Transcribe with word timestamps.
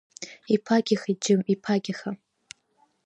Иԥагьахеит, 0.55 1.19
џьым, 1.23 1.41
иԥагьаха! 1.53 2.11